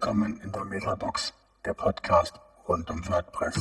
[0.00, 2.34] Willkommen in der Metabox, der Podcast
[2.68, 3.56] rund um WordPress.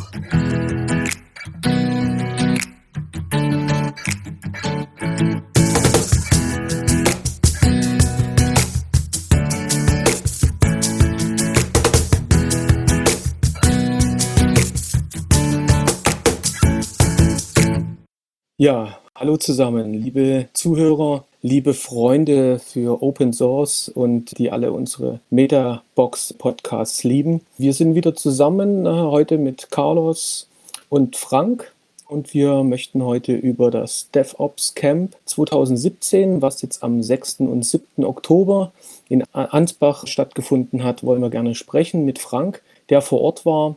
[18.57, 26.33] Ja, hallo zusammen, liebe Zuhörer, liebe Freunde für Open Source und die alle unsere Metabox
[26.33, 27.41] Podcasts lieben.
[27.57, 30.47] Wir sind wieder zusammen äh, heute mit Carlos
[30.89, 31.73] und Frank
[32.07, 37.41] und wir möchten heute über das DevOps Camp 2017, was jetzt am 6.
[37.41, 38.03] und 7.
[38.03, 38.71] Oktober
[39.09, 43.75] in Ansbach stattgefunden hat, wollen wir gerne sprechen mit Frank, der vor Ort war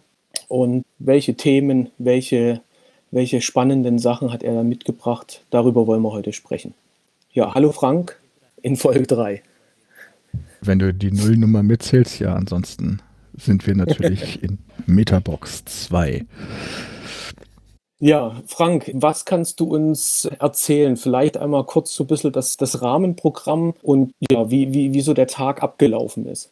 [0.49, 2.63] und welche Themen, welche
[3.13, 5.43] welche spannenden Sachen hat er da mitgebracht?
[5.51, 6.75] Darüber wollen wir heute sprechen.
[7.33, 8.19] Ja, hallo Frank
[8.61, 9.41] in Folge 3.
[10.63, 13.01] Wenn du die Nullnummer mitzählst, ja, ansonsten
[13.35, 16.27] sind wir natürlich in Metabox 2.
[18.01, 20.97] Ja, Frank, was kannst du uns erzählen?
[20.97, 25.15] Vielleicht einmal kurz so ein bisschen das, das Rahmenprogramm und ja, wie, wie, wie so
[25.15, 26.51] der Tag abgelaufen ist.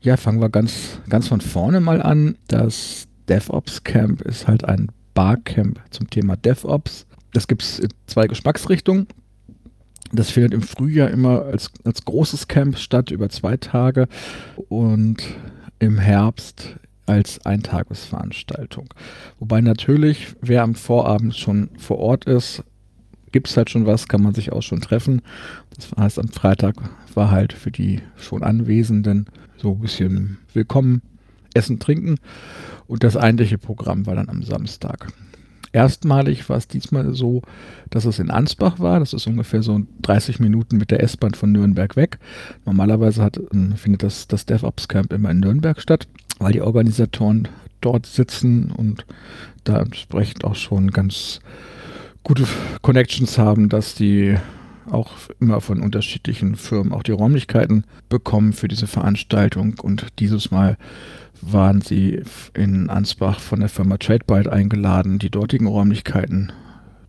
[0.00, 2.36] Ja, fangen wir ganz, ganz von vorne mal an.
[2.48, 7.06] Das DevOps Camp ist halt ein Barcamp zum Thema DevOps.
[7.32, 9.06] Das gibt es in zwei Geschmacksrichtungen.
[10.12, 14.08] Das findet im Frühjahr immer als, als großes Camp statt, über zwei Tage.
[14.68, 15.22] Und
[15.78, 18.92] im Herbst als Eintagesveranstaltung.
[19.38, 22.62] Wobei natürlich, wer am Vorabend schon vor Ort ist,
[23.32, 25.22] gibt es halt schon was, kann man sich auch schon treffen.
[25.74, 26.76] Das heißt, am Freitag
[27.14, 31.02] war halt für die schon Anwesenden so ein bisschen willkommen,
[31.54, 32.16] essen, trinken.
[32.86, 35.12] Und das eigentliche Programm war dann am Samstag.
[35.72, 37.42] Erstmalig war es diesmal so,
[37.90, 39.00] dass es in Ansbach war.
[39.00, 42.18] Das ist ungefähr so 30 Minuten mit der S-Bahn von Nürnberg weg.
[42.64, 47.48] Normalerweise hat, ähm, findet das, das DevOps Camp immer in Nürnberg statt, weil die Organisatoren
[47.80, 49.06] dort sitzen und
[49.64, 51.40] da entsprechend auch schon ganz
[52.22, 52.44] gute
[52.82, 54.36] Connections haben, dass die
[54.92, 59.74] auch immer von unterschiedlichen Firmen auch die Räumlichkeiten bekommen für diese Veranstaltung.
[59.82, 60.76] Und dieses Mal
[61.40, 62.22] waren sie
[62.54, 66.52] in Ansbach von der Firma TradeByte eingeladen, die dortigen Räumlichkeiten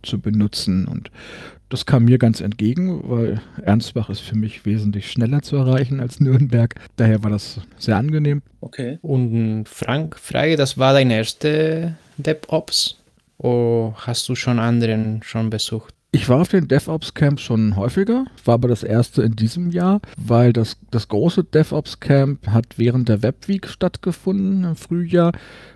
[0.02, 0.86] zu benutzen.
[0.86, 1.10] Und
[1.68, 6.20] das kam mir ganz entgegen, weil Ernstbach ist für mich wesentlich schneller zu erreichen als
[6.20, 6.74] Nürnberg.
[6.96, 8.42] Daher war das sehr angenehm.
[8.60, 8.98] Okay.
[9.02, 12.96] Und Frank, Frage, das war dein erste DevOps?
[13.38, 15.94] Oder hast du schon anderen schon besucht?
[16.12, 20.00] Ich war auf den DevOps Camp schon häufiger, war aber das erste in diesem Jahr,
[20.16, 25.30] weil das, das große DevOps Camp hat während der Webweek stattgefunden im Frühjahr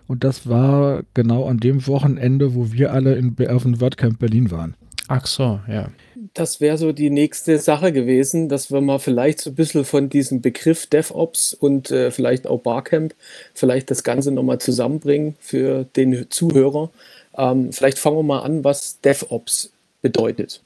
[0.09, 4.51] und das war genau an dem Wochenende, wo wir alle in, auf dem WordCamp Berlin
[4.51, 4.75] waren.
[5.07, 5.91] Ach so, ja.
[6.33, 10.09] Das wäre so die nächste Sache gewesen, dass wir mal vielleicht so ein bisschen von
[10.09, 13.15] diesem Begriff DevOps und äh, vielleicht auch Barcamp
[13.55, 16.91] vielleicht das Ganze nochmal zusammenbringen für den Zuhörer.
[17.37, 19.74] Ähm, vielleicht fangen wir mal an, was DevOps
[20.05, 20.63] bedeutet.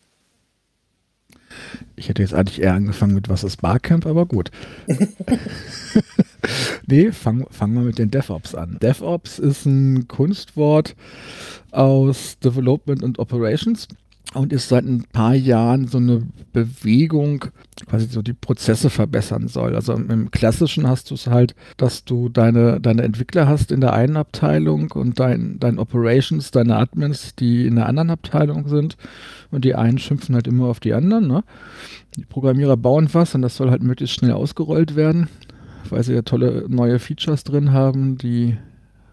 [1.95, 4.51] Ich hätte jetzt eigentlich eher angefangen mit was ist Barcamp, aber gut.
[6.87, 8.79] nee, fangen fang wir mit den DevOps an.
[8.83, 10.97] DevOps ist ein Kunstwort
[11.71, 13.87] aus Development und Operations
[14.35, 17.47] und ist seit ein paar Jahren so eine Bewegung,
[17.87, 19.75] quasi so die Prozesse verbessern soll.
[19.75, 23.95] Also im Klassischen hast du es halt, dass du deine, deine Entwickler hast in der
[23.95, 28.97] einen Abteilung und dein, dein Operations, deine Admins, die in der anderen Abteilung sind
[29.51, 31.27] und die einen schimpfen halt immer auf die anderen.
[31.27, 31.43] Ne?
[32.17, 35.29] Die Programmierer bauen was und das soll halt möglichst schnell ausgerollt werden,
[35.89, 38.59] weil sie ja tolle neue Features drin haben, die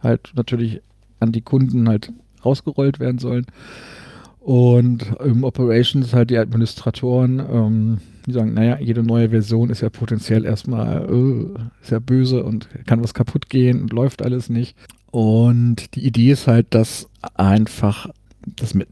[0.04, 0.82] halt natürlich
[1.22, 2.12] an die Kunden halt
[2.44, 3.46] rausgerollt werden sollen.
[4.46, 7.98] Und im Operations halt die Administratoren, ähm,
[8.28, 12.70] die sagen, naja, jede neue Version ist ja potenziell erstmal, äh, ist ja böse und
[12.86, 14.78] kann was kaputt gehen und läuft alles nicht.
[15.10, 18.08] Und die Idee ist halt, dass einfach
[18.46, 18.88] das mit,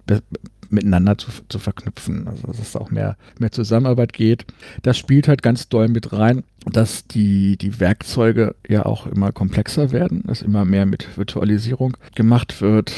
[0.72, 4.48] miteinander zu, zu verknüpfen, also dass es auch mehr, mehr Zusammenarbeit geht.
[4.82, 9.92] Das spielt halt ganz doll mit rein, dass die, die Werkzeuge ja auch immer komplexer
[9.92, 12.92] werden, dass immer mehr mit Virtualisierung gemacht wird,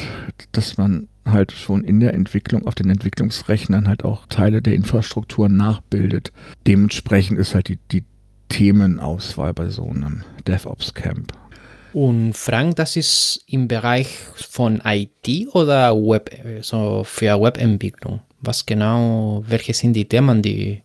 [0.52, 5.48] dass man halt schon in der Entwicklung auf den Entwicklungsrechnern halt auch Teile der Infrastruktur
[5.48, 6.32] nachbildet.
[6.66, 8.04] Dementsprechend ist halt die, die
[8.48, 11.32] Themenauswahl bei so einem DevOps-Camp
[11.96, 16.28] und Frank, das ist im Bereich von IT oder Web,
[16.60, 18.20] so für Webentwicklung?
[18.42, 20.82] Was genau, welche sind die Themen, die,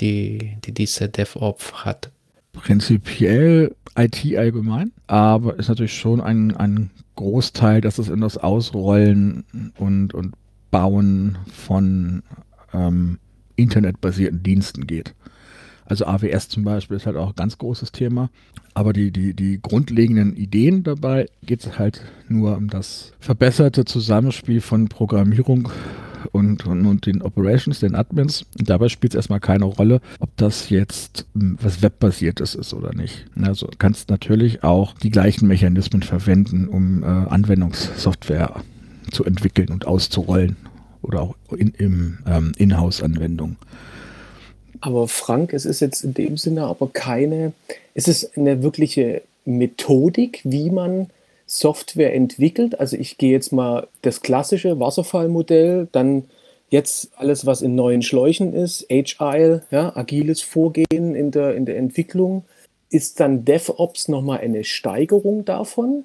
[0.00, 2.10] die, die diese DevOps hat?
[2.56, 9.44] Prinzipiell IT allgemein, aber ist natürlich schon ein, ein Großteil, dass es in das Ausrollen
[9.78, 10.34] und, und
[10.70, 12.22] Bauen von
[12.72, 13.18] ähm,
[13.56, 15.14] internetbasierten Diensten geht.
[15.86, 18.28] Also AWS zum Beispiel ist halt auch ein ganz großes Thema.
[18.74, 24.60] Aber die, die, die grundlegenden Ideen dabei geht es halt nur um das verbesserte Zusammenspiel
[24.60, 25.70] von Programmierung
[26.26, 28.44] und, und, und den Operations, den Admins.
[28.58, 32.94] Und dabei spielt es erstmal keine Rolle, ob das jetzt hm, was webbasiertes ist oder
[32.94, 33.26] nicht.
[33.40, 38.62] Also kannst natürlich auch die gleichen Mechanismen verwenden, um äh, Anwendungssoftware
[39.10, 40.56] zu entwickeln und auszurollen
[41.02, 43.56] oder auch in, im ähm, Inhouse-Anwendung.
[44.80, 47.52] Aber Frank, es ist jetzt in dem Sinne aber keine,
[47.94, 51.08] es ist eine wirkliche Methodik, wie man
[51.46, 52.78] Software entwickelt.
[52.78, 56.24] Also ich gehe jetzt mal das klassische Wasserfallmodell, dann
[56.68, 61.76] jetzt alles, was in neuen Schläuchen ist, Agile, ja, agiles Vorgehen in der, in der
[61.76, 62.44] Entwicklung.
[62.90, 66.04] Ist dann DevOps nochmal eine Steigerung davon?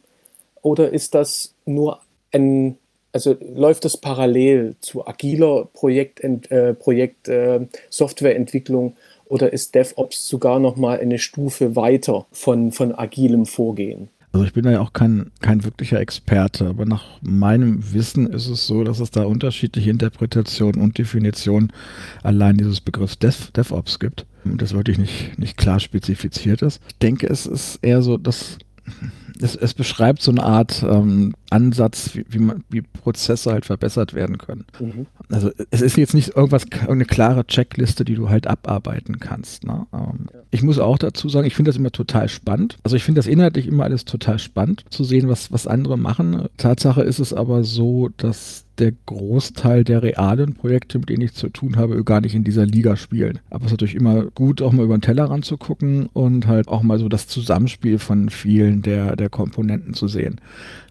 [0.62, 2.00] Oder ist das nur
[2.32, 2.78] ein,
[3.12, 8.96] also läuft das parallel zu agiler Projekt, äh, Projekt äh, Softwareentwicklung
[9.26, 14.10] oder ist DevOps sogar nochmal eine Stufe weiter von, von agilem Vorgehen?
[14.34, 18.48] Also ich bin da ja auch kein, kein wirklicher Experte, aber nach meinem Wissen ist
[18.48, 21.74] es so, dass es da unterschiedliche Interpretationen und Definitionen
[22.24, 24.26] allein dieses Begriffs Dev, DevOps gibt.
[24.46, 26.82] Und das wirklich nicht, nicht klar spezifiziert ist.
[26.88, 28.58] Ich denke, es ist eher so, dass
[29.40, 34.14] es, es beschreibt so eine Art ähm, Ansatz, wie, wie, man, wie Prozesse halt verbessert
[34.14, 34.66] werden können.
[34.80, 35.06] Mhm.
[35.30, 39.66] Also es ist jetzt nicht irgendwas, eine klare Checkliste, die du halt abarbeiten kannst.
[39.66, 39.86] Ne?
[39.94, 40.40] Ähm, ja.
[40.50, 42.78] Ich muss auch dazu sagen, ich finde das immer total spannend.
[42.84, 46.48] Also ich finde das inhaltlich immer alles total spannend, zu sehen, was, was andere machen.
[46.58, 51.50] Tatsache ist es aber so, dass der Großteil der realen Projekte, mit denen ich zu
[51.50, 53.40] tun habe, gar nicht in dieser Liga spielen.
[53.50, 56.82] Aber es ist natürlich immer gut, auch mal über den Teller ranzugucken und halt auch
[56.82, 60.42] mal so das Zusammenspiel von vielen der, der Komponenten zu sehen.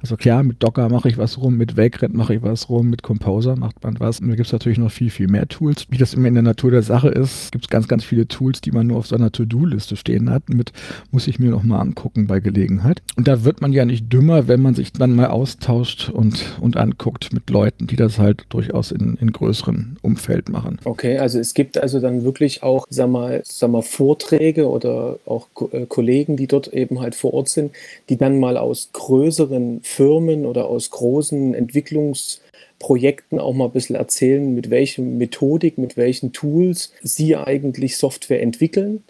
[0.00, 3.02] Also klar, mit Docker mache ich was rum, mit Vagrant mache ich was rum, mit
[3.02, 4.20] Composer macht man was.
[4.20, 5.86] Und da gibt es natürlich noch viel, viel mehr Tools.
[5.90, 8.62] Wie das immer in der Natur der Sache ist, gibt es ganz, ganz viele Tools,
[8.62, 10.48] die man nur auf seiner To-Do-Liste stehen hat.
[10.48, 10.72] Mit
[11.10, 13.02] muss ich mir noch mal angucken bei Gelegenheit.
[13.16, 16.76] Und da wird man ja nicht dümmer, wenn man sich dann mal austauscht und, und
[16.76, 20.78] anguckt mit Leuten, die das halt durchaus in, in größeren Umfeld machen.
[20.84, 25.48] Okay, also es gibt also dann wirklich auch, sag mal, sag mal Vorträge oder auch
[25.72, 27.72] äh, Kollegen, die dort eben halt vor Ort sind,
[28.08, 34.54] die dann mal aus größeren Firmen oder aus großen Entwicklungsprojekten auch mal ein bisschen erzählen,
[34.54, 39.02] mit welcher Methodik, mit welchen Tools sie eigentlich Software entwickeln,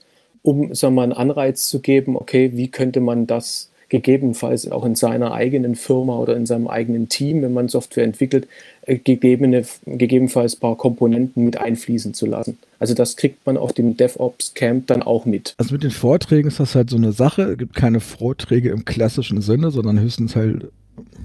[0.43, 4.85] um sagen wir, mal, einen Anreiz zu geben, okay, wie könnte man das gegebenenfalls auch
[4.85, 8.49] in seiner eigenen Firma oder in seinem eigenen Team, wenn man Software entwickelt,
[8.87, 12.59] äh, gegebene, gegebenenfalls ein paar Komponenten mit einfließen zu lassen.
[12.79, 15.55] Also das kriegt man auf dem DevOps Camp dann auch mit.
[15.59, 17.43] Also mit den Vorträgen ist das halt so eine Sache.
[17.43, 20.71] Es gibt keine Vorträge im klassischen Sinne, sondern höchstens halt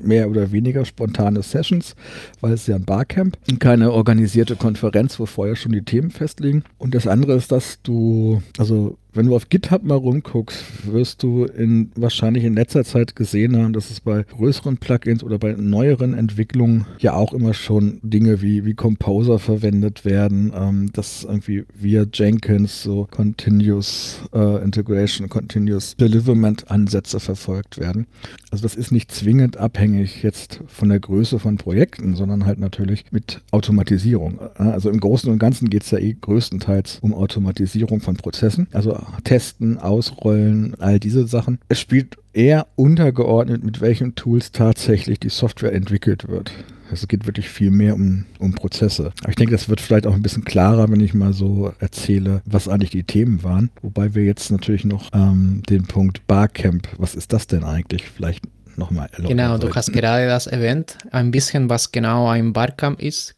[0.01, 1.95] mehr oder weniger spontane Sessions,
[2.41, 6.63] weil es ja ein Barcamp und keine organisierte Konferenz, wo vorher schon die Themen festlegen.
[6.77, 11.45] Und das andere ist, dass du, also wenn du auf GitHub mal rumguckst, wirst du
[11.45, 16.13] in, wahrscheinlich in letzter Zeit gesehen haben, dass es bei größeren Plugins oder bei neueren
[16.13, 22.05] Entwicklungen ja auch immer schon Dinge wie, wie Composer verwendet werden, ähm, dass irgendwie via
[22.11, 28.07] Jenkins so Continuous äh, Integration, Continuous Deliverment Ansätze verfolgt werden.
[28.51, 33.05] Also das ist nicht zwingend abhängig jetzt von der Größe von Projekten, sondern halt natürlich
[33.11, 34.39] mit Automatisierung.
[34.55, 38.67] Also im Großen und Ganzen geht es ja eh größtenteils um Automatisierung von Prozessen.
[38.71, 41.59] Also testen, ausrollen, all diese Sachen.
[41.67, 46.51] Es spielt eher untergeordnet, mit welchen Tools tatsächlich die Software entwickelt wird.
[46.91, 49.11] Es geht wirklich viel mehr um, um Prozesse.
[49.21, 52.41] Aber ich denke, das wird vielleicht auch ein bisschen klarer, wenn ich mal so erzähle,
[52.45, 53.71] was eigentlich die Themen waren.
[53.81, 58.45] Wobei wir jetzt natürlich noch ähm, den Punkt Barcamp, was ist das denn eigentlich, vielleicht
[58.77, 59.37] nochmal erläutern.
[59.37, 63.34] Genau, du hast gerade das erwähnt, ein bisschen, was genau ein Barcamp ist.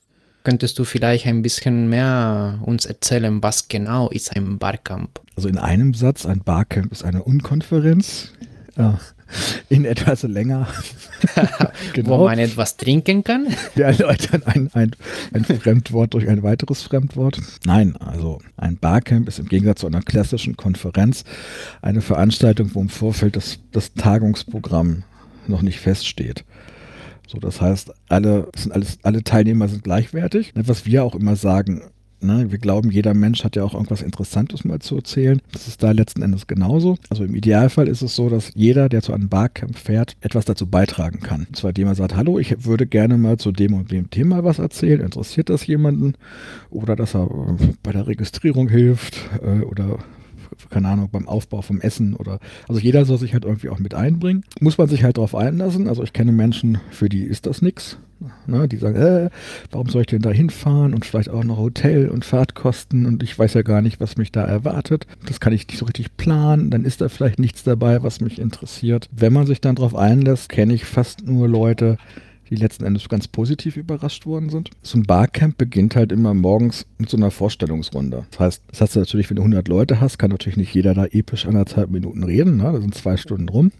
[0.47, 5.19] Könntest du vielleicht ein bisschen mehr uns erzählen, was genau ist ein Barcamp?
[5.35, 8.31] Also in einem Satz, ein Barcamp ist eine Unkonferenz.
[8.77, 8.91] Äh,
[9.67, 10.69] in etwas länger.
[11.93, 12.19] genau.
[12.19, 13.47] Wo man etwas trinken kann.
[13.75, 14.91] Wir erläutern ein, ein,
[15.33, 17.41] ein Fremdwort durch ein weiteres Fremdwort.
[17.65, 21.25] Nein, also ein Barcamp ist im Gegensatz zu einer klassischen Konferenz
[21.81, 25.03] eine Veranstaltung, wo im Vorfeld das, das Tagungsprogramm
[25.45, 26.45] noch nicht feststeht.
[27.27, 30.53] So, das heißt, alle, sind alles, alle Teilnehmer sind gleichwertig.
[30.55, 31.81] Was wir auch immer sagen,
[32.19, 35.39] Ne, wir glauben, jeder Mensch hat ja auch irgendwas Interessantes mal zu erzählen.
[35.51, 36.97] Das ist da letzten Endes genauso.
[37.11, 40.65] Also im Idealfall ist es so, dass jeder, der zu einem Barcamp fährt, etwas dazu
[40.65, 41.45] beitragen kann.
[41.47, 44.43] Und zwar indem er sagt, hallo, ich würde gerne mal zu dem und dem Thema
[44.43, 45.01] was erzählen.
[45.01, 46.15] Interessiert das jemanden?
[46.71, 49.99] Oder dass er äh, bei der Registrierung hilft äh, oder
[50.69, 53.93] keine Ahnung, beim Aufbau vom Essen oder, also jeder soll sich halt irgendwie auch mit
[53.93, 54.43] einbringen.
[54.59, 55.87] Muss man sich halt darauf einlassen.
[55.87, 57.97] Also ich kenne Menschen, für die ist das nichts.
[58.47, 59.29] Ne, die sagen, äh,
[59.69, 63.37] warum soll ich denn da hinfahren und vielleicht auch noch Hotel und Fahrtkosten und ich
[63.37, 65.05] weiß ja gar nicht, was mich da erwartet.
[65.27, 66.71] Das kann ich nicht so richtig planen.
[66.71, 69.07] Dann ist da vielleicht nichts dabei, was mich interessiert.
[69.11, 71.97] Wenn man sich dann darauf einlässt, kenne ich fast nur Leute,
[72.49, 74.69] die letzten Endes ganz positiv überrascht worden sind.
[74.81, 78.25] So ein Barcamp beginnt halt immer morgens mit so einer Vorstellungsrunde.
[78.31, 80.93] Das heißt, das hast du natürlich, wenn du 100 Leute hast, kann natürlich nicht jeder
[80.93, 82.57] da episch anderthalb Minuten reden.
[82.57, 82.63] Ne?
[82.63, 83.71] Da sind zwei Stunden rum.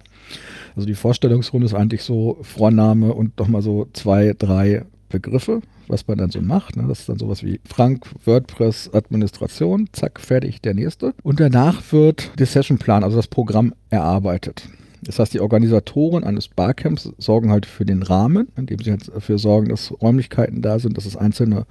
[0.76, 6.18] Also die Vorstellungsrunde ist eigentlich so Vorname und nochmal so zwei, drei Begriffe, was man
[6.18, 6.76] dann so macht.
[6.76, 6.86] Ne?
[6.88, 11.14] Das ist dann sowas wie Frank, WordPress, Administration, zack, fertig, der nächste.
[11.24, 14.68] Und danach wird der Sessionplan, also das Programm, erarbeitet.
[15.02, 19.38] Das heißt, die Organisatoren eines Barcamps sorgen halt für den Rahmen, indem sie halt dafür
[19.38, 21.66] sorgen, dass Räumlichkeiten da sind, dass es einzelne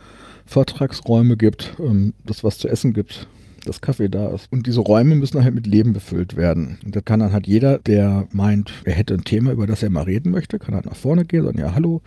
[0.46, 3.26] Vortragsräume gibt, ähm, dass was zu essen gibt,
[3.64, 4.50] dass Kaffee da ist.
[4.52, 6.78] Und diese Räume müssen halt mit Leben befüllt werden.
[6.84, 9.90] Und da kann dann halt jeder, der meint, er hätte ein Thema, über das er
[9.90, 12.00] mal reden möchte, kann halt nach vorne gehen und sagen, ja, hallo,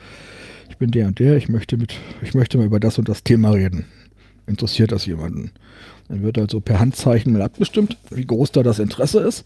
[0.69, 3.23] ich bin der und der, ich möchte mit, ich möchte mal über das und das
[3.23, 3.85] Thema reden.
[4.47, 5.51] Interessiert das jemanden?
[6.07, 9.45] Dann wird halt so per Handzeichen mal abgestimmt, wie groß da das Interesse ist.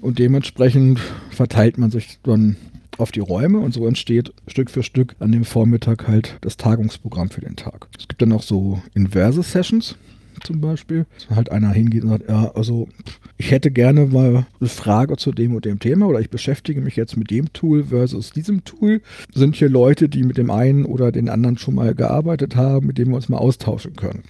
[0.00, 1.00] Und dementsprechend
[1.30, 2.56] verteilt man sich dann
[2.98, 7.30] auf die Räume und so entsteht Stück für Stück an dem Vormittag halt das Tagungsprogramm
[7.30, 7.88] für den Tag.
[7.98, 9.96] Es gibt dann auch so inverse Sessions
[10.42, 12.88] zum Beispiel, dass halt einer hingeht und sagt, ja, also
[13.36, 16.96] ich hätte gerne mal eine Frage zu dem und dem Thema oder ich beschäftige mich
[16.96, 19.00] jetzt mit dem Tool versus diesem Tool.
[19.34, 22.98] Sind hier Leute, die mit dem einen oder den anderen schon mal gearbeitet haben, mit
[22.98, 24.22] denen wir uns mal austauschen können?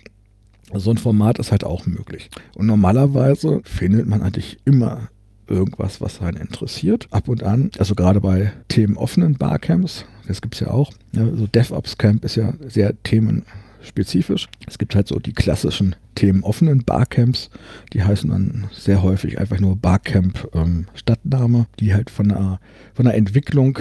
[0.74, 2.28] So ein Format ist halt auch möglich.
[2.54, 5.08] Und normalerweise findet man eigentlich immer
[5.48, 7.08] irgendwas, was einen interessiert.
[7.10, 10.92] Ab und an, also gerade bei themenoffenen Barcamps, das gibt es ja auch.
[11.12, 14.48] Ja, so DevOps Camp ist ja sehr themenspezifisch.
[14.66, 17.50] Es gibt halt so die klassischen themenoffenen Barcamps,
[17.92, 22.60] die heißen dann sehr häufig einfach nur Barcamp ähm, Stadtname, die halt von der,
[22.94, 23.78] von der Entwicklung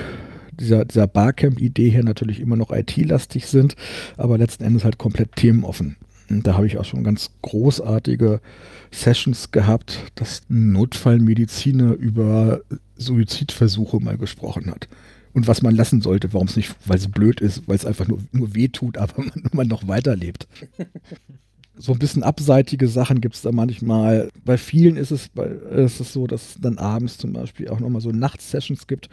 [0.60, 3.76] dieser, dieser Barcamp-Idee her natürlich immer noch IT-lastig sind,
[4.18, 5.98] aber letzten Endes halt komplett themenoffen.
[6.30, 8.42] Da habe ich auch schon ganz großartige
[8.92, 12.62] Sessions gehabt, dass ein Notfallmediziner über
[12.98, 14.88] Suizidversuche mal gesprochen hat.
[15.34, 18.08] Und was man lassen sollte, warum es nicht, weil es blöd ist, weil es einfach
[18.08, 20.48] nur, nur weh tut, aber man, man noch weiterlebt.
[21.78, 24.30] so ein bisschen abseitige Sachen gibt es da manchmal.
[24.44, 27.80] Bei vielen ist es, bei, ist es so, dass es dann abends zum Beispiel auch
[27.80, 29.10] nochmal so Nachtsessions gibt,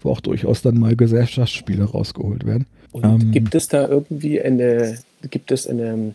[0.00, 2.66] wo auch durchaus dann mal Gesellschaftsspiele rausgeholt werden.
[2.92, 4.98] Und ähm, gibt es da irgendwie eine,
[5.30, 6.14] gibt es eine,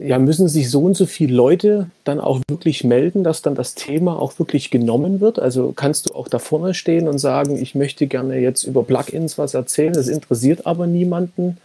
[0.00, 3.74] ja, müssen sich so und so viele Leute dann auch wirklich melden, dass dann das
[3.74, 5.38] Thema auch wirklich genommen wird?
[5.38, 9.38] Also kannst du auch da vorne stehen und sagen, ich möchte gerne jetzt über Plugins
[9.38, 11.58] was erzählen, das interessiert aber niemanden?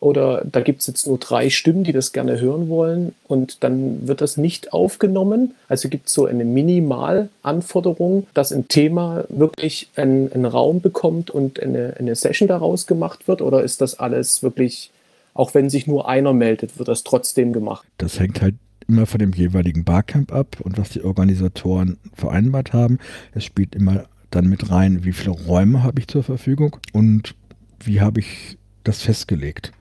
[0.00, 4.06] Oder da gibt es jetzt nur drei Stimmen, die das gerne hören wollen und dann
[4.06, 5.54] wird das nicht aufgenommen.
[5.68, 11.60] Also gibt es so eine Minimalanforderung, dass ein Thema wirklich einen, einen Raum bekommt und
[11.60, 13.42] eine, eine Session daraus gemacht wird?
[13.42, 14.92] Oder ist das alles wirklich,
[15.34, 17.84] auch wenn sich nur einer meldet, wird das trotzdem gemacht?
[17.98, 18.54] Das hängt halt
[18.86, 22.98] immer von dem jeweiligen Barcamp ab und was die Organisatoren vereinbart haben.
[23.34, 27.34] Es spielt immer dann mit rein, wie viele Räume habe ich zur Verfügung und
[27.80, 29.72] wie habe ich das festgelegt.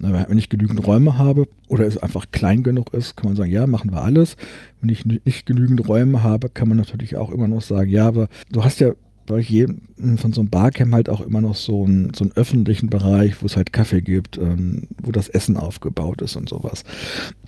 [0.00, 3.66] Wenn ich genügend Räume habe oder es einfach klein genug ist, kann man sagen, ja,
[3.66, 4.36] machen wir alles.
[4.80, 8.28] Wenn ich nicht genügend Räume habe, kann man natürlich auch immer noch sagen, ja, aber
[8.52, 8.92] du hast ja
[9.26, 9.80] bei jedem
[10.18, 13.46] von so einem Barcamp halt auch immer noch so einen, so einen öffentlichen Bereich, wo
[13.46, 16.84] es halt Kaffee gibt, ähm, wo das Essen aufgebaut ist und sowas.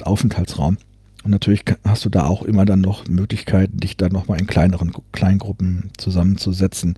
[0.02, 0.78] Aufenthaltsraum.
[1.24, 4.92] Und natürlich hast du da auch immer dann noch Möglichkeiten, dich dann nochmal in kleineren
[5.12, 6.96] Kleingruppen zusammenzusetzen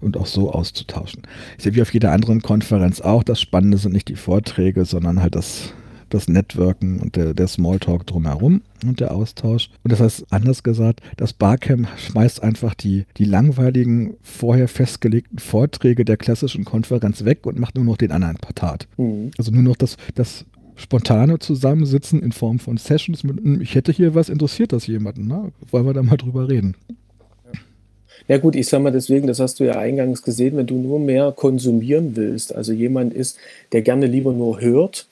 [0.00, 1.22] und auch so auszutauschen.
[1.56, 5.22] Ich sehe wie auf jeder anderen Konferenz auch, das Spannende sind nicht die Vorträge, sondern
[5.22, 5.72] halt das,
[6.10, 9.70] das Networken und der, der Smalltalk drumherum und der Austausch.
[9.82, 16.04] Und das heißt, anders gesagt, das Barcamp schmeißt einfach die, die langweiligen, vorher festgelegten Vorträge
[16.04, 18.86] der klassischen Konferenz weg und macht nur noch den anderen Partat.
[18.98, 19.30] Mhm.
[19.38, 20.44] Also nur noch das, das
[20.82, 25.26] spontane Zusammensitzen in Form von Sessions mit, hm, ich hätte hier was, interessiert das jemanden?
[25.26, 25.52] Ne?
[25.70, 26.76] Wollen wir da mal drüber reden?
[28.28, 31.00] Ja gut, ich sage mal deswegen, das hast du ja eingangs gesehen, wenn du nur
[31.00, 33.36] mehr konsumieren willst, also jemand ist,
[33.72, 35.06] der gerne lieber nur hört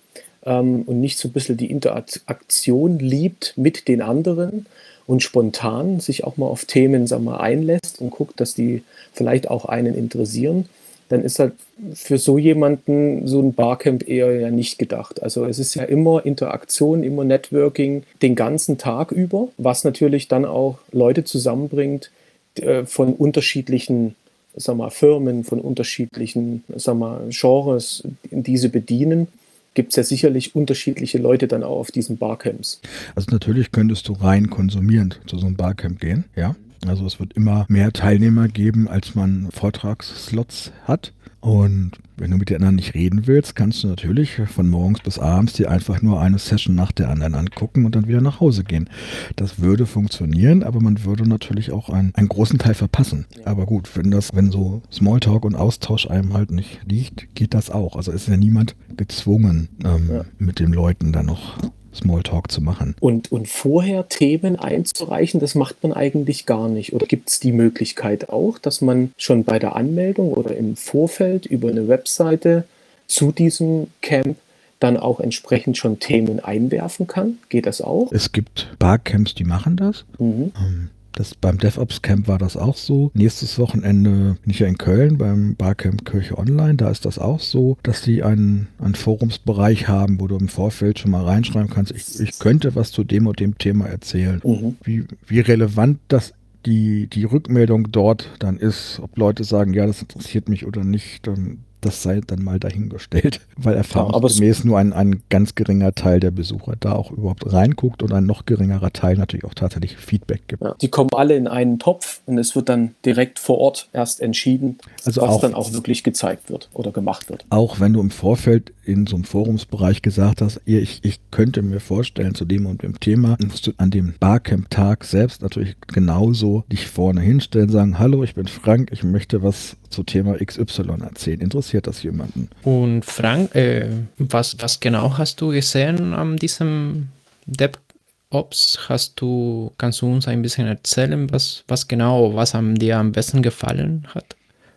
[0.44, 4.66] ähm, und nicht so ein bisschen die Interaktion liebt mit den anderen
[5.06, 9.50] und spontan sich auch mal auf Themen sag mal, einlässt und guckt, dass die vielleicht
[9.50, 10.68] auch einen interessieren,
[11.10, 11.52] dann ist halt
[11.92, 15.22] für so jemanden so ein Barcamp eher ja nicht gedacht.
[15.22, 20.44] Also es ist ja immer Interaktion, immer Networking den ganzen Tag über, was natürlich dann
[20.44, 22.12] auch Leute zusammenbringt
[22.54, 24.14] äh, von unterschiedlichen
[24.54, 29.28] sag mal, Firmen, von unterschiedlichen sag mal, Genres, diese bedienen
[29.74, 32.80] gibt es ja sicherlich unterschiedliche Leute dann auch auf diesen Barcamps.
[33.14, 36.54] Also natürlich könntest du rein konsumierend zu so einem Barcamp gehen, ja.
[36.86, 41.12] Also es wird immer mehr Teilnehmer geben, als man Vortragsslots hat.
[41.40, 45.18] Und wenn du mit den anderen nicht reden willst, kannst du natürlich von morgens bis
[45.18, 48.62] abends dir einfach nur eine Session nach der anderen angucken und dann wieder nach Hause
[48.62, 48.90] gehen.
[49.36, 53.24] Das würde funktionieren, aber man würde natürlich auch einen, einen großen Teil verpassen.
[53.46, 57.70] Aber gut, wenn das, wenn so Smalltalk und Austausch einem halt nicht liegt, geht das
[57.70, 57.96] auch.
[57.96, 60.24] Also ist ja niemand gezwungen, ähm, Ja.
[60.38, 61.56] mit den Leuten dann noch
[61.94, 62.94] Smalltalk zu machen.
[63.00, 66.92] Und, und vorher Themen einzureichen, das macht man eigentlich gar nicht.
[66.92, 71.46] Oder gibt es die Möglichkeit auch, dass man schon bei der Anmeldung oder im Vorfeld
[71.46, 72.64] über eine Webseite
[73.06, 74.36] zu diesem Camp
[74.78, 77.38] dann auch entsprechend schon Themen einwerfen kann?
[77.48, 78.10] Geht das auch?
[78.12, 80.04] Es gibt Barcamps, die machen das.
[80.18, 80.52] Mhm.
[80.56, 83.10] Ähm, Das, beim DevOps Camp war das auch so.
[83.14, 86.74] Nächstes Wochenende bin ich ja in Köln beim Barcamp Kirche Online.
[86.76, 90.98] Da ist das auch so, dass die einen, einen Forumsbereich haben, wo du im Vorfeld
[90.98, 94.40] schon mal reinschreiben kannst, ich, ich könnte was zu dem und dem Thema erzählen.
[94.44, 94.76] Mhm.
[94.82, 96.32] Wie, wie relevant das
[96.66, 101.26] die, die Rückmeldung dort dann ist, ob Leute sagen, ja, das interessiert mich oder nicht,
[101.26, 106.30] dann, das sei dann mal dahingestellt, weil erfahrungsgemäß nur ein, ein ganz geringer Teil der
[106.30, 110.62] Besucher da auch überhaupt reinguckt und ein noch geringerer Teil natürlich auch tatsächlich Feedback gibt.
[110.62, 110.74] Ja.
[110.80, 114.78] Die kommen alle in einen Topf und es wird dann direkt vor Ort erst entschieden,
[115.04, 117.44] Also was auch- dann auch wirklich gezeigt wird oder gemacht wird.
[117.50, 121.80] Auch wenn du im Vorfeld in so einem Forumsbereich gesagt hast, ich, ich könnte mir
[121.80, 126.86] vorstellen, zu dem und dem Thema, musst du an dem Barcamp-Tag selbst natürlich genauso dich
[126.88, 131.40] vorne hinstellen, sagen, hallo, ich bin Frank, ich möchte was zu Thema XY erzählen.
[131.40, 132.48] Interessiert das jemanden?
[132.62, 137.08] Und Frank, äh, was, was genau hast du gesehen an diesem
[137.46, 138.88] DevOps?
[138.88, 143.12] Hast du, kannst du uns ein bisschen erzählen, was, was genau, was am dir am
[143.12, 144.36] besten gefallen hat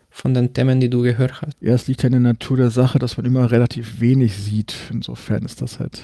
[0.09, 1.53] von den Themen, die du gehört hast?
[1.61, 4.75] Ja, es liegt ja in der Natur der Sache, dass man immer relativ wenig sieht.
[4.91, 6.01] Insofern ist das halt.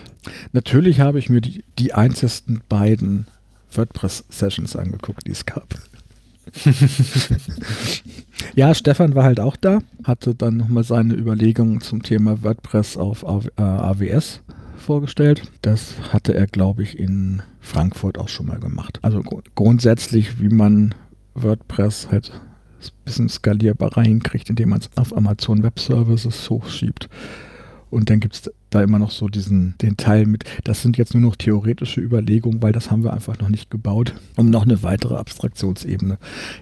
[0.51, 3.27] Natürlich habe ich mir die, die einzigsten beiden
[3.71, 5.75] WordPress-Sessions angeguckt, die es gab.
[8.55, 13.25] ja, Stefan war halt auch da, hatte dann nochmal seine Überlegungen zum Thema WordPress auf
[13.25, 14.41] AW äh, AWS
[14.77, 15.43] vorgestellt.
[15.61, 18.99] Das hatte er, glaube ich, in Frankfurt auch schon mal gemacht.
[19.01, 20.95] Also gru- grundsätzlich, wie man
[21.35, 22.31] WordPress halt
[22.81, 27.09] ein bisschen skalierbarer hinkriegt, indem man es auf Amazon Web Services hochschiebt.
[27.91, 31.13] Und dann gibt es da immer noch so diesen, den Teil mit, das sind jetzt
[31.13, 34.83] nur noch theoretische Überlegungen, weil das haben wir einfach noch nicht gebaut, um noch eine
[34.83, 36.17] weitere Abstraktionsebene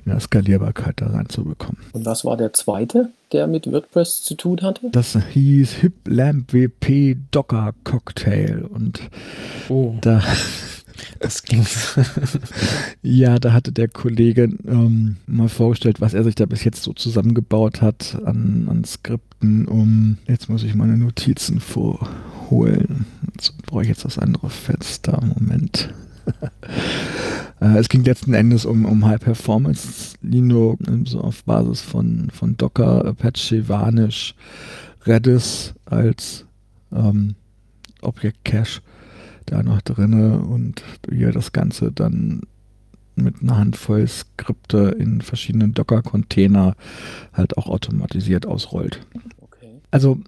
[0.05, 1.77] in der Skalierbarkeit da reinzubekommen.
[1.91, 4.89] Und was war der zweite, der mit WordPress zu tun hatte?
[4.91, 9.01] Das hieß Hip Lamp WP Docker Cocktail und
[9.69, 10.21] Oh, da
[11.19, 11.67] das klingt.
[13.01, 16.93] Ja, da hatte der Kollege ähm, mal vorgestellt, was er sich da bis jetzt so
[16.93, 23.05] zusammengebaut hat an, an Skripten, um, jetzt muss ich meine Notizen vorholen.
[23.33, 25.21] Jetzt brauche ich jetzt das andere Fenster.
[25.35, 25.93] Moment.
[27.59, 32.29] Äh, es ging letzten Endes um, um High Performance Linux, ähm, so auf Basis von,
[32.31, 34.35] von Docker, Apache, Vanish,
[35.07, 36.45] Redis als
[36.91, 37.33] ähm,
[38.01, 38.81] Object Cache
[39.47, 42.41] da noch drinne und hier das Ganze dann
[43.15, 46.75] mit einer Handvoll Skripte in verschiedenen Docker-Container
[47.33, 48.99] halt auch automatisiert ausrollt.
[49.41, 49.81] Okay.
[49.89, 50.19] Also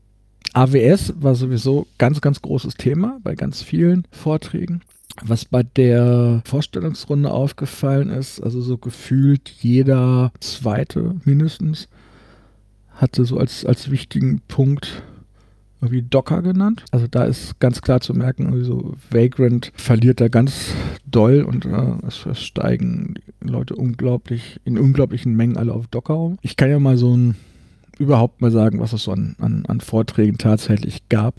[0.53, 4.81] AWS war sowieso ganz, ganz großes Thema bei ganz vielen Vorträgen.
[5.21, 11.87] Was bei der Vorstellungsrunde aufgefallen ist, also so gefühlt jeder zweite mindestens
[12.93, 15.03] hatte so als, als wichtigen Punkt
[15.81, 16.83] irgendwie Docker genannt.
[16.91, 20.73] Also da ist ganz klar zu merken, irgendwie so Vagrant verliert da ganz
[21.05, 26.37] doll und äh, es, es steigen Leute unglaublich, in unglaublichen Mengen alle auf Docker um.
[26.41, 27.35] Ich kann ja mal so ein
[27.97, 31.35] überhaupt mal sagen, was es so an, an, an Vorträgen tatsächlich gab,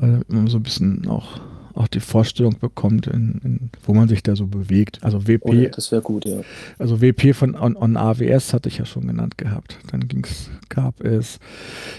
[0.00, 1.40] äh, so ein bisschen auch,
[1.76, 5.00] auch die Vorstellung bekommt, in, in, wo man sich da so bewegt.
[5.02, 6.40] Also WP, Oh, das wäre gut, ja.
[6.78, 9.78] also WP von on, on AWS hatte ich ja schon genannt gehabt.
[9.90, 11.38] Dann ging's, gab es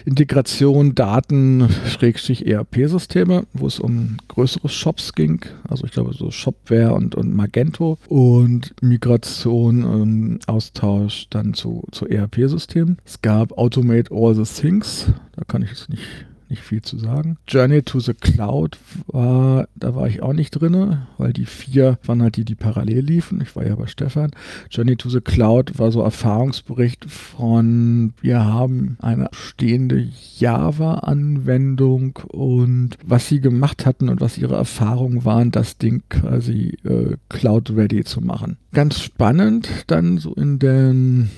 [0.05, 5.41] Integration, Daten, Schrägstrich ERP-Systeme, wo es um größere Shops ging.
[5.67, 12.07] Also ich glaube so Shopware und, und Magento und Migration, ähm, Austausch dann zu, zu
[12.07, 12.97] ERP-Systemen.
[13.05, 15.07] Es gab Automate All the Things.
[15.35, 16.01] Da kann ich jetzt nicht
[16.49, 17.37] nicht viel zu sagen.
[17.47, 22.21] Journey to the Cloud war, da war ich auch nicht drin, weil die vier waren
[22.21, 23.41] halt die, die parallel liefen.
[23.41, 24.31] Ich war ja bei Stefan.
[24.69, 30.07] Journey to the Cloud war so Erfahrungsbericht von, wir haben eine stehende
[30.37, 37.15] Java-Anwendung und was sie gemacht hatten und was ihre Erfahrungen waren, das Ding quasi äh,
[37.29, 38.57] Cloud-ready zu machen.
[38.73, 41.29] Ganz spannend dann so in den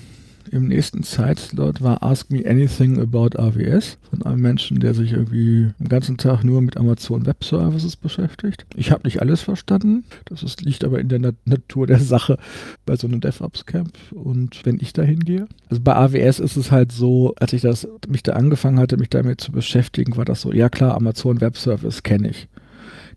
[0.51, 5.71] im nächsten Zeitslot war Ask Me Anything About AWS von einem Menschen, der sich irgendwie
[5.79, 8.65] den ganzen Tag nur mit Amazon Web Services beschäftigt.
[8.75, 10.03] Ich habe nicht alles verstanden.
[10.25, 12.37] Das ist, liegt aber in der Nat Natur der Sache
[12.85, 15.47] bei so einem DevOps Camp und wenn ich da hingehe.
[15.69, 19.09] Also bei AWS ist es halt so, als ich das mich da angefangen hatte, mich
[19.09, 22.47] damit zu beschäftigen, war das so, ja klar, Amazon Web Service kenne ich.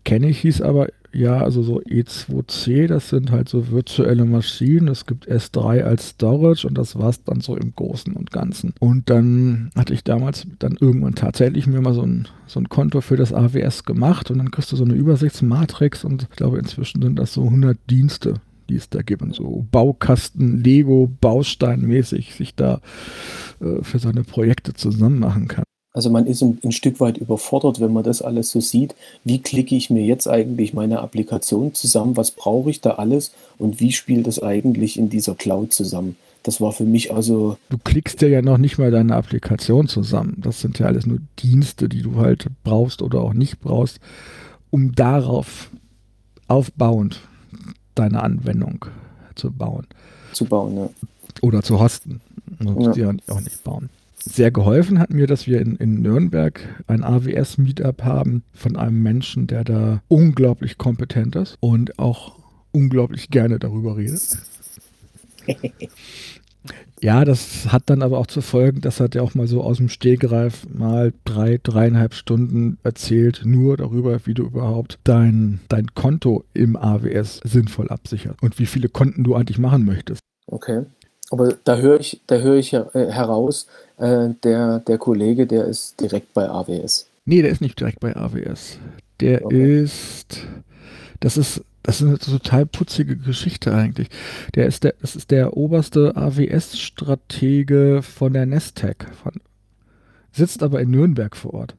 [0.03, 4.87] Kenne ich hieß aber ja, also so E2C, das sind halt so virtuelle Maschinen.
[4.87, 8.73] Es gibt S3 als Storage und das war es dann so im Großen und Ganzen.
[8.79, 13.01] Und dann hatte ich damals dann irgendwann tatsächlich mir mal so ein, so ein Konto
[13.01, 17.01] für das AWS gemacht und dann kriegst du so eine Übersichtsmatrix und ich glaube inzwischen
[17.03, 22.79] sind das so 100 Dienste die es da gibt, so Baukasten, Lego, Bausteinmäßig sich da
[23.59, 25.65] äh, für seine Projekte zusammen machen kann.
[25.93, 28.95] Also man ist ein, ein, Stück weit überfordert, wenn man das alles so sieht.
[29.23, 32.17] Wie klicke ich mir jetzt eigentlich meine Applikation zusammen?
[32.17, 33.31] Was brauche ich da alles?
[33.59, 36.15] Und wie spielt das eigentlich in dieser Cloud zusammen?
[36.41, 37.57] Das war für mich also.
[37.69, 40.37] Du klickst ja, ja noch nicht mal deine Applikation zusammen.
[40.41, 43.99] Das sind ja alles nur Dienste, die du halt brauchst oder auch nicht brauchst,
[44.71, 45.69] um darauf
[46.47, 47.21] aufbauend
[47.93, 48.85] deine Anwendung
[49.35, 49.85] zu bauen.
[50.33, 50.89] Zu bauen, ja.
[51.41, 52.19] Oder zu hosten.
[52.59, 53.13] Du musst ja.
[53.13, 53.89] die auch nicht bauen
[54.25, 59.47] sehr geholfen hat mir, dass wir in, in Nürnberg ein AWS-Meetup haben von einem Menschen,
[59.47, 62.39] der da unglaublich kompetent ist und auch
[62.71, 64.37] unglaublich gerne darüber redet.
[67.01, 69.75] Ja, das hat dann aber auch zur Folge, das hat er auch mal so aus
[69.75, 76.45] dem Stehgreif mal drei, dreieinhalb Stunden erzählt, nur darüber, wie du überhaupt dein, dein Konto
[76.53, 80.21] im AWS sinnvoll absicherst und wie viele Konten du eigentlich machen möchtest.
[80.47, 80.85] Okay.
[81.33, 83.65] Aber da höre ich, da höre ich äh, heraus,
[83.97, 87.09] äh, der, der Kollege, der ist direkt bei AWS.
[87.25, 88.77] Nee, der ist nicht direkt bei AWS.
[89.19, 89.81] Der okay.
[89.81, 90.45] ist,
[91.21, 94.09] das ist, das ist eine total putzige Geschichte eigentlich.
[94.53, 99.33] Der ist der, das ist der oberste AWS-Stratege von der Nestec, von,
[100.31, 101.75] sitzt aber in Nürnberg vor Ort.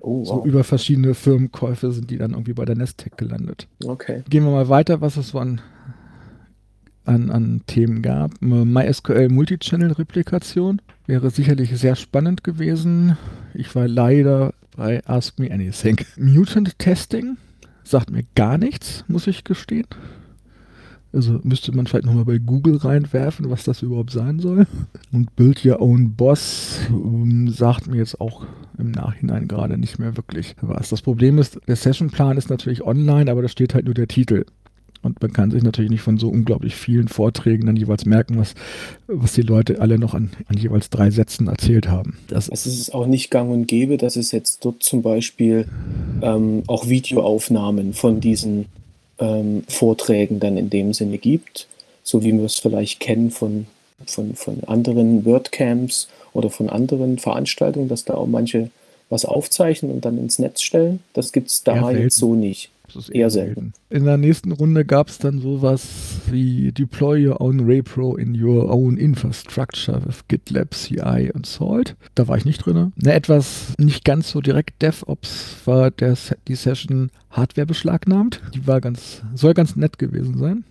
[0.00, 0.26] Oh, wow.
[0.26, 3.68] So über verschiedene Firmenkäufe sind die dann irgendwie bei der Nestec gelandet.
[3.84, 4.24] Okay.
[4.28, 5.60] Gehen wir mal weiter, was es so an
[7.10, 8.40] an, an Themen gab.
[8.40, 13.18] MySQL Multichannel-Replikation wäre sicherlich sehr spannend gewesen.
[13.52, 15.98] Ich war leider bei Ask Me Anything.
[16.16, 17.36] Mutant Testing
[17.82, 19.86] sagt mir gar nichts, muss ich gestehen.
[21.12, 24.68] Also müsste man vielleicht nochmal bei Google reinwerfen, was das überhaupt sein soll.
[25.10, 28.46] Und Build Your Own Boss um, sagt mir jetzt auch
[28.78, 30.90] im Nachhinein gerade nicht mehr wirklich was.
[30.90, 34.44] Das Problem ist, der Sessionplan ist natürlich online, aber da steht halt nur der Titel.
[35.02, 38.54] Und man kann sich natürlich nicht von so unglaublich vielen Vorträgen dann jeweils merken, was,
[39.06, 42.18] was die Leute alle noch an, an jeweils drei Sätzen erzählt haben.
[42.28, 45.66] Das also es ist auch nicht gang und gäbe, dass es jetzt dort zum Beispiel
[46.20, 48.66] ähm, auch Videoaufnahmen von diesen
[49.18, 51.66] ähm, Vorträgen dann in dem Sinne gibt,
[52.02, 53.66] so wie wir es vielleicht kennen von,
[54.06, 58.70] von, von anderen WordCamps oder von anderen Veranstaltungen, dass da auch manche
[59.08, 61.00] was aufzeichnen und dann ins Netz stellen.
[61.14, 62.70] Das gibt es da ja, jetzt so nicht.
[62.94, 63.72] Das ist eher selten.
[63.88, 68.70] In der nächsten Runde gab es dann sowas wie Deploy your own Repro in your
[68.70, 71.96] own infrastructure with GitLab, CI und Salt.
[72.14, 72.92] Da war ich nicht drin.
[73.00, 76.16] Eine etwas nicht ganz so direkt DevOps war der,
[76.48, 78.40] die Session Hardware beschlagnahmt.
[78.54, 80.64] Die war ganz, soll ganz nett gewesen sein.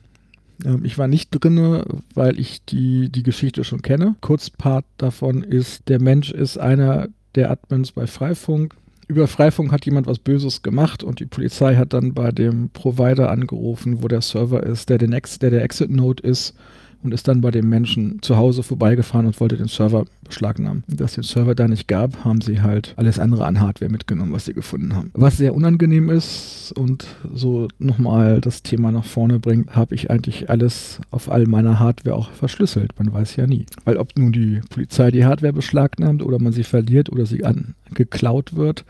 [0.65, 4.15] Ähm, ich war nicht drin, weil ich die, die Geschichte schon kenne.
[4.21, 8.75] Kurzpart davon ist, der Mensch ist einer der Admins bei Freifunk
[9.10, 13.32] über Freifunk hat jemand was Böses gemacht und die Polizei hat dann bei dem Provider
[13.32, 16.56] angerufen, wo der Server ist, der, den Ex der der Exit-Node ist
[17.04, 20.84] und ist dann bei dem Menschen zu Hause vorbeigefahren und wollte den Server beschlagnahmen.
[20.88, 24.46] Dass den Server da nicht gab, haben sie halt alles andere an Hardware mitgenommen, was
[24.46, 25.12] sie gefunden haben.
[25.14, 30.50] Was sehr unangenehm ist und so nochmal das Thema nach vorne bringt, habe ich eigentlich
[30.50, 32.92] alles auf all meiner Hardware auch verschlüsselt.
[32.98, 33.66] Man weiß ja nie.
[33.86, 37.76] Weil ob nun die Polizei die Hardware beschlagnahmt oder man sie verliert oder sie an,
[37.94, 38.86] geklaut wird,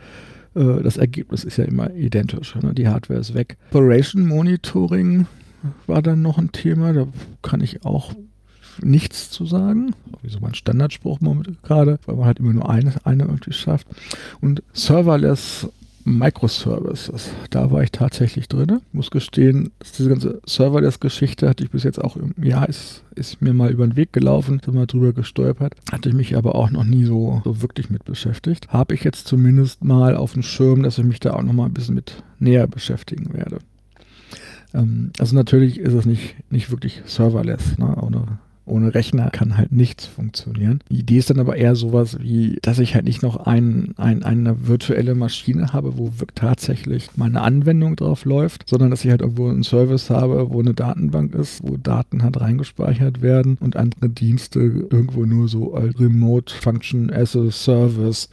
[0.54, 2.54] äh, das Ergebnis ist ja immer identisch.
[2.56, 2.74] Ne?
[2.74, 3.56] Die Hardware ist weg.
[3.70, 5.26] Operation Monitoring
[5.86, 6.92] war dann noch ein Thema.
[6.92, 7.06] Da
[7.42, 8.12] kann ich auch
[8.82, 9.94] nichts zu sagen.
[10.22, 11.18] Wie so mein Standardspruch
[11.62, 13.86] gerade, weil man halt immer nur eine, eine irgendwie schafft.
[14.40, 15.68] Und Serverless
[16.04, 18.80] Microservices, da war ich tatsächlich drin.
[18.92, 23.70] Muss gestehen, diese ganze Serverless-Geschichte hatte ich bis jetzt auch, ja, ist, ist mir mal
[23.70, 27.04] über den Weg gelaufen, bin mal drüber gestolpert, hatte ich mich aber auch noch nie
[27.04, 28.68] so, so wirklich mit beschäftigt.
[28.68, 31.66] Habe ich jetzt zumindest mal auf dem Schirm, dass ich mich da auch noch mal
[31.66, 33.58] ein bisschen mit näher beschäftigen werde.
[34.74, 37.96] Ähm, also natürlich ist es nicht, nicht wirklich serverless, ne?
[37.96, 38.38] ohne,
[38.70, 40.80] ohne Rechner kann halt nichts funktionieren.
[40.90, 44.22] Die Idee ist dann aber eher sowas wie, dass ich halt nicht noch ein, ein,
[44.22, 49.48] eine virtuelle Maschine habe, wo tatsächlich meine Anwendung drauf läuft, sondern dass ich halt irgendwo
[49.48, 54.60] einen Service habe, wo eine Datenbank ist, wo Daten halt reingespeichert werden und andere Dienste
[54.60, 58.28] irgendwo nur so als Remote Function as a Service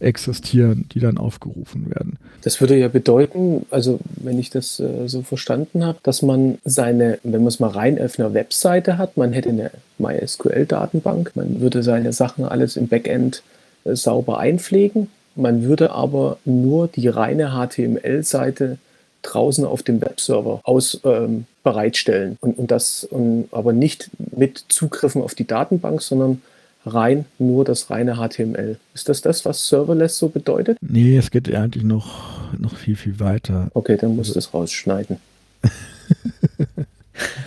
[0.00, 2.18] existieren, die dann aufgerufen werden.
[2.42, 7.18] Das würde ja bedeuten, also wenn ich das äh, so verstanden habe, dass man seine,
[7.22, 12.12] wenn man es mal rein auf Webseite hat, man hätte eine MySQL-Datenbank, man würde seine
[12.12, 13.42] Sachen alles im Backend
[13.84, 18.78] äh, sauber einpflegen, man würde aber nur die reine HTML-Seite
[19.22, 25.22] draußen auf dem Webserver aus ähm, bereitstellen und, und das und, aber nicht mit Zugriffen
[25.22, 26.42] auf die Datenbank, sondern
[26.84, 28.76] rein nur das reine HTML.
[28.94, 30.78] Ist das das, was Serverless so bedeutet?
[30.80, 33.70] Nee, es geht eigentlich noch, noch viel, viel weiter.
[33.74, 35.18] Okay, dann muss ich das rausschneiden.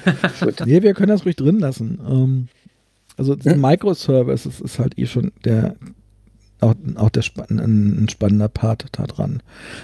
[0.40, 0.64] Gut.
[0.66, 2.00] Nee, wir können das ruhig drin lassen.
[2.08, 2.48] Ähm,
[3.18, 3.62] also hm?
[3.62, 5.76] Microservices ist halt eh schon der
[6.62, 9.42] auch, auch der spann ein, spannender Part da dran.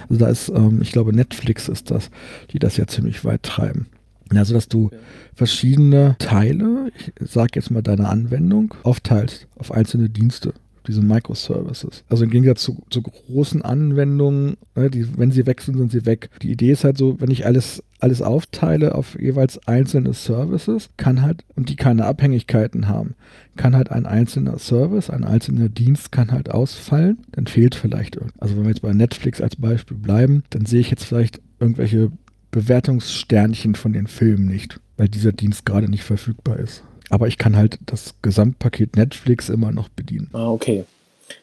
[0.08, 2.10] Also da ist, ähm, ich glaube, Netflix ist das,
[2.50, 3.86] die das ja ziemlich weit treiben.
[4.30, 4.90] Also, dass du
[5.34, 10.54] verschiedene Teile, ich sage jetzt mal deine Anwendung, aufteilst auf einzelne Dienste
[10.86, 12.04] diese Microservices.
[12.08, 16.06] Also im Gegensatz zu, zu großen Anwendungen, ne, die, wenn sie weg sind, sind sie
[16.06, 16.30] weg.
[16.42, 21.22] Die Idee ist halt so, wenn ich alles, alles aufteile auf jeweils einzelne Services, kann
[21.22, 23.14] halt, und die keine Abhängigkeiten haben,
[23.56, 28.40] kann halt ein einzelner Service, ein einzelner Dienst kann halt ausfallen, dann fehlt vielleicht irgendwas.
[28.40, 32.10] Also wenn wir jetzt bei Netflix als Beispiel bleiben, dann sehe ich jetzt vielleicht irgendwelche
[32.50, 36.84] Bewertungssternchen von den Filmen nicht, weil dieser Dienst gerade nicht verfügbar ist.
[37.12, 40.30] Aber ich kann halt das Gesamtpaket Netflix immer noch bedienen.
[40.32, 40.84] Ah, okay.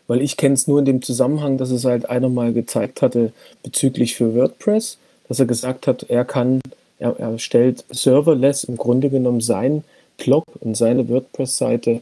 [0.07, 3.33] Weil ich kenne es nur in dem Zusammenhang, dass es halt einer mal gezeigt hatte
[3.61, 6.59] bezüglich für WordPress, dass er gesagt hat, er kann,
[6.97, 9.83] er, er stellt serverless im Grunde genommen sein
[10.17, 12.01] Blog und seine WordPress-Seite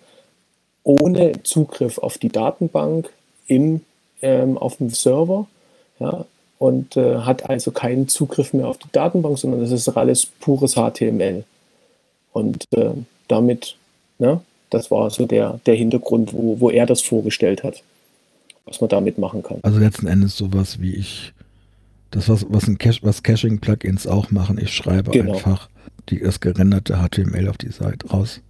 [0.84, 3.10] ohne Zugriff auf die Datenbank
[3.48, 3.82] im,
[4.22, 5.46] ähm, auf dem Server
[6.00, 6.24] ja,
[6.58, 10.76] und äh, hat also keinen Zugriff mehr auf die Datenbank, sondern das ist alles pures
[10.76, 11.44] HTML.
[12.32, 12.92] Und äh,
[13.28, 13.76] damit,
[14.20, 17.84] ne, das war so der, der Hintergrund, wo, wo er das vorgestellt hat,
[18.66, 19.60] was man damit machen kann.
[19.64, 21.34] Also letzten Endes sowas wie ich,
[22.12, 25.34] das was, was, ein Cache, was Caching-Plugins auch machen, ich schreibe genau.
[25.34, 25.70] einfach
[26.10, 28.42] die, das gerenderte HTML auf die Seite raus.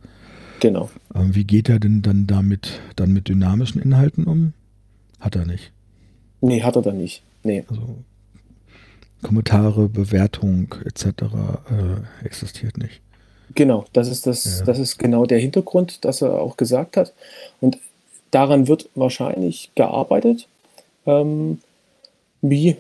[0.60, 0.90] Genau.
[1.14, 4.54] Ähm, wie geht er denn dann damit, dann mit dynamischen Inhalten um?
[5.20, 5.72] Hat er nicht.
[6.42, 7.22] Nee, hat er dann nicht.
[7.44, 7.64] Nee.
[7.70, 7.98] Also
[9.22, 11.06] Kommentare, Bewertung etc.
[11.06, 13.02] Äh, existiert nicht.
[13.56, 14.66] Genau, das ist das, ja.
[14.66, 17.14] das ist genau der Hintergrund, dass er auch gesagt hat.
[17.62, 17.78] Und
[18.32, 20.48] daran wird wahrscheinlich gearbeitet.
[21.06, 21.60] Ähm,
[22.42, 22.78] wie,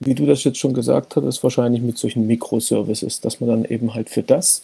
[0.00, 3.94] wie du das jetzt schon gesagt hast, wahrscheinlich mit solchen Mikroservices, dass man dann eben
[3.94, 4.62] halt für das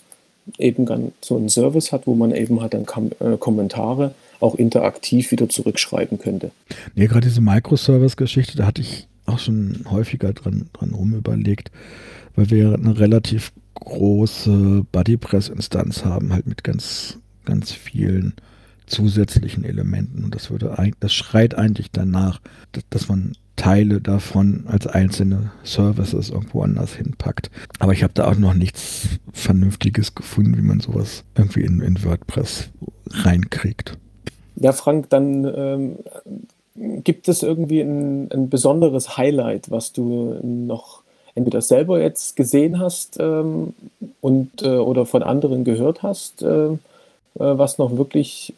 [0.58, 4.54] eben dann so einen Service hat, wo man eben halt dann Kom äh, Kommentare auch
[4.56, 6.50] interaktiv wieder zurückschreiben könnte.
[6.94, 11.70] Nee, gerade diese Microservice-Geschichte, da hatte ich auch schon häufiger dran, dran rum überlegt,
[12.36, 13.52] weil wir eine relativ
[13.84, 18.34] große BuddyPress-Instanz haben, halt mit ganz, ganz vielen
[18.86, 20.24] zusätzlichen Elementen.
[20.24, 22.40] Und das würde das schreit eigentlich danach,
[22.72, 27.50] dass, dass man Teile davon als einzelne Services irgendwo anders hinpackt.
[27.78, 32.02] Aber ich habe da auch noch nichts Vernünftiges gefunden, wie man sowas irgendwie in, in
[32.02, 32.70] WordPress
[33.10, 33.96] reinkriegt.
[34.56, 35.98] Ja, Frank, dann ähm,
[37.02, 41.03] gibt es irgendwie ein, ein besonderes Highlight, was du noch
[41.34, 43.74] entweder selber jetzt gesehen hast ähm,
[44.20, 46.76] und äh, oder von anderen gehört hast, äh, äh,
[47.34, 48.54] was noch wirklich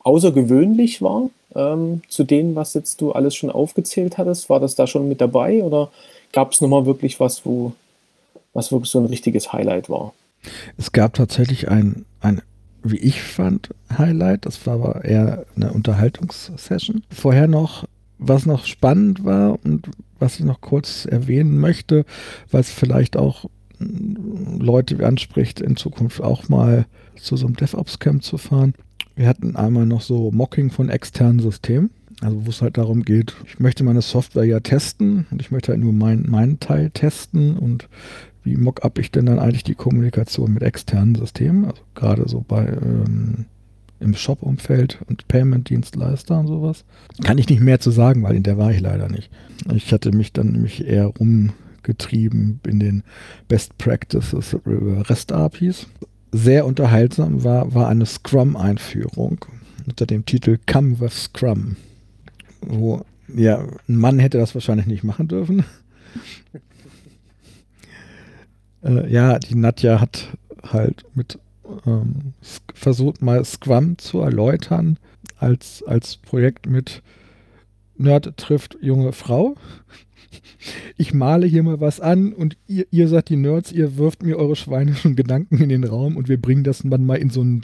[0.00, 4.50] außergewöhnlich war ähm, zu dem, was jetzt du alles schon aufgezählt hattest?
[4.50, 5.90] War das da schon mit dabei oder
[6.32, 7.72] gab es nochmal wirklich was, wo
[8.54, 10.12] was wirklich so ein richtiges Highlight war?
[10.76, 12.42] Es gab tatsächlich ein, ein
[12.82, 14.46] wie ich fand, Highlight.
[14.46, 17.02] Das war aber eher eine Unterhaltungssession.
[17.10, 17.84] Vorher noch
[18.18, 22.04] was noch spannend war und was ich noch kurz erwähnen möchte,
[22.50, 23.44] es vielleicht auch
[23.78, 28.74] mm, Leute anspricht, in Zukunft auch mal zu so einem DevOps-Camp zu fahren.
[29.14, 31.90] Wir hatten einmal noch so Mocking von externen Systemen.
[32.20, 35.70] Also wo es halt darum geht, ich möchte meine Software ja testen und ich möchte
[35.70, 37.88] halt nur mein, meinen Teil testen und
[38.42, 42.66] wie mock-up ich denn dann eigentlich die Kommunikation mit externen Systemen, also gerade so bei
[42.66, 43.46] ähm,
[44.00, 46.84] im Shop-Umfeld und Payment-Dienstleister und sowas.
[47.22, 49.30] Kann ich nicht mehr zu sagen, weil in der war ich leider nicht.
[49.74, 53.02] Ich hatte mich dann nämlich eher rumgetrieben in den
[53.48, 55.86] Best Practices REST-APIs.
[56.30, 59.44] Sehr unterhaltsam war, war eine Scrum-Einführung
[59.86, 61.76] unter dem Titel Come with Scrum.
[62.60, 65.64] Wo, ja, ein Mann hätte das wahrscheinlich nicht machen dürfen.
[68.84, 70.28] äh, ja, die Nadja hat
[70.62, 71.38] halt mit
[71.86, 72.34] ähm,
[72.74, 74.98] versucht mal Scrum zu erläutern
[75.36, 77.02] als, als Projekt mit
[77.96, 79.56] Nerd trifft junge Frau.
[80.96, 84.36] Ich male hier mal was an und ihr, ihr seid die Nerds, ihr wirft mir
[84.36, 87.62] eure schweinischen Gedanken in den Raum und wir bringen das dann mal in so, ein,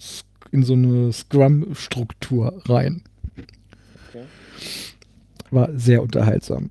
[0.50, 3.02] in so eine Scrum-Struktur rein.
[4.08, 4.24] Okay.
[5.50, 6.70] War sehr unterhaltsam.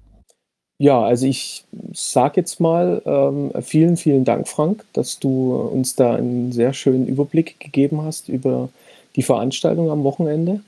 [0.84, 6.16] Ja, also ich sage jetzt mal ähm, vielen, vielen Dank, Frank, dass du uns da
[6.16, 8.68] einen sehr schönen Überblick gegeben hast über
[9.16, 10.60] die Veranstaltung am Wochenende.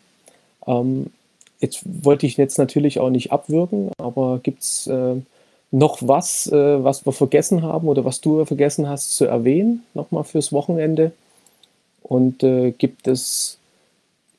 [0.67, 1.07] Ähm,
[1.59, 5.15] jetzt wollte ich jetzt natürlich auch nicht abwürgen, aber gibt es äh,
[5.71, 10.23] noch was, äh, was wir vergessen haben oder was du vergessen hast zu erwähnen, nochmal
[10.23, 11.11] fürs Wochenende?
[12.03, 13.57] Und äh, gibt es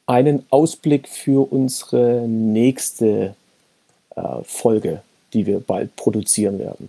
[0.06, 3.36] einen Ausblick für unsere nächste
[4.16, 5.02] äh, Folge?
[5.32, 6.88] Die wir bald produzieren werden.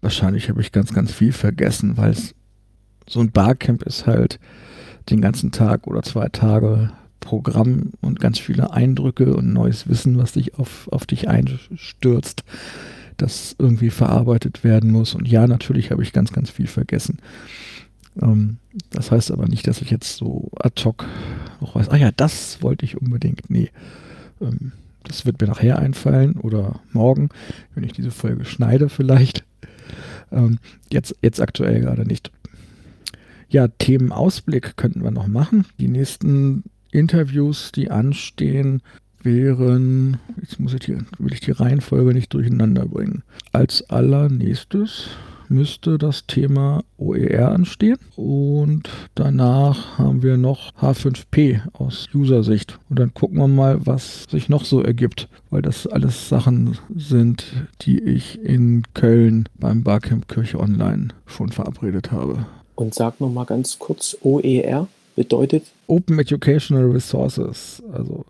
[0.00, 2.34] Wahrscheinlich habe ich ganz, ganz viel vergessen, weil es
[3.08, 4.38] so ein Barcamp ist halt
[5.10, 10.32] den ganzen Tag oder zwei Tage Programm und ganz viele Eindrücke und neues Wissen, was
[10.32, 12.42] dich auf, auf dich einstürzt,
[13.16, 15.14] das irgendwie verarbeitet werden muss.
[15.14, 17.18] Und ja, natürlich habe ich ganz, ganz viel vergessen.
[18.20, 18.58] Ähm,
[18.90, 21.06] das heißt aber nicht, dass ich jetzt so ad hoc
[21.60, 23.48] noch weiß, ah ja, das wollte ich unbedingt.
[23.48, 23.70] Nee.
[24.40, 24.72] Ähm,
[25.04, 27.28] das wird mir nachher einfallen oder morgen,
[27.74, 29.44] wenn ich diese Folge schneide vielleicht.
[30.30, 30.58] Ähm,
[30.90, 32.30] jetzt, jetzt aktuell gerade nicht.
[33.48, 35.66] Ja, Themenausblick könnten wir noch machen.
[35.78, 38.82] Die nächsten Interviews, die anstehen,
[39.22, 43.22] wären, jetzt muss ich die, will ich die Reihenfolge nicht durcheinander bringen.
[43.52, 45.08] Als allernächstes
[45.52, 47.98] müsste das Thema OER anstehen.
[48.16, 52.78] Und danach haben wir noch H5P aus User-Sicht.
[52.90, 57.44] Und dann gucken wir mal, was sich noch so ergibt, weil das alles Sachen sind,
[57.82, 62.46] die ich in Köln beim Barcamp Kirche Online schon verabredet habe.
[62.74, 65.64] Und sag noch mal ganz kurz, OER bedeutet?
[65.86, 68.24] Open Educational Resources, also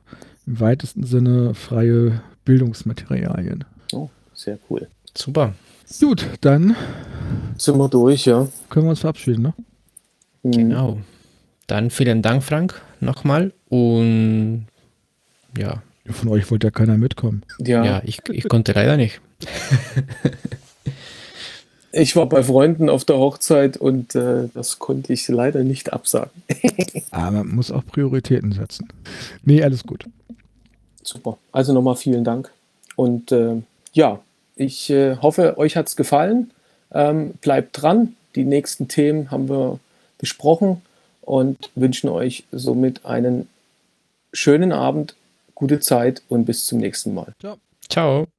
[0.47, 3.65] im weitesten Sinne freie Bildungsmaterialien.
[3.93, 4.89] Oh, sehr cool.
[5.17, 5.55] Super.
[6.01, 6.77] Gut, dann
[7.59, 8.49] sind wir durch, ja.
[8.71, 9.55] Können wir uns verabschieden, ne?
[10.43, 10.53] Mhm.
[10.53, 10.99] Genau.
[11.67, 13.53] Dann vielen Dank, Frank, nochmal.
[13.69, 14.67] Und
[15.57, 15.83] ja.
[16.11, 17.43] Von euch wollte ja keiner mitkommen.
[17.61, 19.21] Ja, ja ich, ich konnte leider nicht.
[21.93, 26.43] ich war bei Freunden auf der Hochzeit und äh, das konnte ich leider nicht absagen.
[27.13, 28.89] Aber man muss auch Prioritäten setzen.
[29.45, 30.07] Nee, alles gut.
[31.05, 31.39] Super.
[31.53, 32.51] Also nochmal vielen Dank.
[32.97, 34.19] Und äh, ja,
[34.57, 36.51] ich äh, hoffe, euch hat es gefallen.
[36.93, 38.17] Ähm, bleibt dran.
[38.35, 39.79] Die nächsten Themen haben wir
[40.19, 40.83] besprochen
[41.21, 43.49] und wünschen euch somit einen
[44.33, 45.15] schönen Abend,
[45.55, 47.33] gute Zeit und bis zum nächsten Mal.
[47.41, 47.59] Ciao.
[47.89, 48.27] Ciao.